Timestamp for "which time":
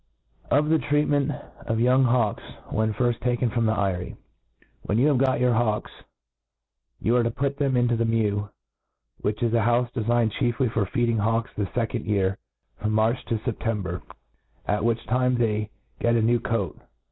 14.83-15.35